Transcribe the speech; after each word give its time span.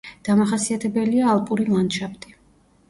დამახასიათებელია 0.29 1.29
ალპური 1.37 1.69
ლანდშაფტი. 1.71 2.37